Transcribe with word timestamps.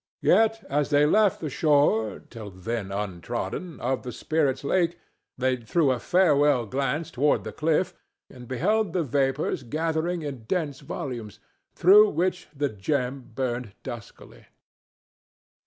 Yet 0.23 0.65
as 0.67 0.89
they 0.89 1.05
left 1.05 1.41
the 1.41 1.49
shore, 1.51 2.23
till 2.31 2.49
then 2.49 2.91
untrodden, 2.91 3.79
of 3.79 4.01
the 4.01 4.11
spirit's 4.11 4.63
lake, 4.63 4.97
they 5.37 5.57
threw 5.57 5.91
a 5.91 5.99
farewell 5.99 6.65
glance 6.65 7.11
toward 7.11 7.43
the 7.43 7.51
cliff 7.53 7.93
and 8.27 8.47
beheld 8.47 8.93
the 8.93 9.03
vapors 9.03 9.61
gathering 9.61 10.23
in 10.23 10.45
dense 10.45 10.79
volumes, 10.79 11.37
through 11.75 12.09
which 12.09 12.47
the 12.51 12.69
gem 12.69 13.31
burned 13.35 13.75
duskily. 13.83 14.47